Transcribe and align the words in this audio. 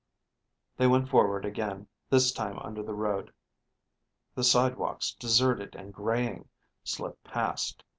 They 0.77 0.87
went 0.87 1.09
forward 1.09 1.45
again, 1.45 1.85
this 2.09 2.31
time 2.31 2.57
under 2.57 2.81
the 2.81 2.95
road. 2.95 3.31
The 4.33 4.43
sidewalks, 4.43 5.13
deserted 5.13 5.75
and 5.75 5.93
graying, 5.93 6.49
slipped 6.83 7.23
past. 7.23 7.83